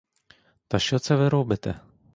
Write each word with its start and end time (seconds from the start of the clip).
Та 0.67 0.79
що 0.79 0.99
це 0.99 1.15
ви 1.15 1.29
робите? 1.29 1.79